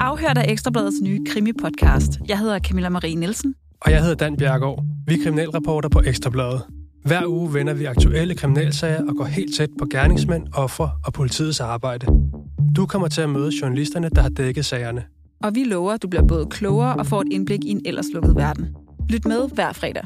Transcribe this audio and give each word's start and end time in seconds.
Afhørt 0.00 0.38
af 0.38 0.52
Ekstrabladets 0.52 0.96
nye 1.02 1.20
krimi-podcast. 1.28 2.20
Jeg 2.28 2.38
hedder 2.38 2.58
Camilla 2.58 2.88
Marie 2.88 3.14
Nielsen. 3.14 3.54
Og 3.80 3.90
jeg 3.90 4.00
hedder 4.00 4.14
Dan 4.14 4.36
Bjergård. 4.36 4.84
Vi 5.06 5.14
er 5.14 5.18
kriminalreporter 5.22 5.88
på 5.88 6.00
Ekstrabladet. 6.00 6.62
Hver 7.04 7.26
uge 7.26 7.54
vender 7.54 7.74
vi 7.74 7.84
aktuelle 7.84 8.34
kriminalsager 8.34 9.08
og 9.08 9.16
går 9.16 9.24
helt 9.24 9.56
tæt 9.56 9.68
på 9.78 9.86
gerningsmænd, 9.90 10.46
ofre 10.54 10.90
og 11.06 11.12
politiets 11.12 11.60
arbejde. 11.60 12.06
Du 12.76 12.86
kommer 12.86 13.08
til 13.08 13.20
at 13.20 13.30
møde 13.30 13.50
journalisterne, 13.62 14.08
der 14.08 14.22
har 14.22 14.28
dækket 14.28 14.64
sagerne. 14.64 15.04
Og 15.42 15.54
vi 15.54 15.64
lover, 15.64 15.92
at 15.92 16.02
du 16.02 16.08
bliver 16.08 16.26
både 16.26 16.46
klogere 16.46 16.96
og 16.96 17.06
får 17.06 17.20
et 17.20 17.28
indblik 17.30 17.64
i 17.64 17.70
en 17.70 17.80
ellers 17.84 18.06
lukket 18.14 18.36
verden. 18.36 18.66
Lyt 19.10 19.24
med 19.24 19.54
hver 19.54 19.72
fredag. 19.72 20.04